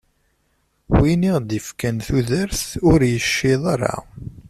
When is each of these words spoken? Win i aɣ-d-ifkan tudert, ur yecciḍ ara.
Win 0.95 1.21
i 1.23 1.31
aɣ-d-ifkan 1.31 1.97
tudert, 2.05 2.63
ur 2.91 2.99
yecciḍ 3.13 3.63
ara. 3.73 3.95